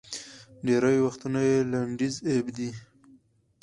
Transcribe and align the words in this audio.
ډېری 0.65 0.97
وختونه 1.05 1.39
یې 1.49 1.57
لنډیز 1.71 2.15
اېب 2.29 2.47
دی 2.57 2.69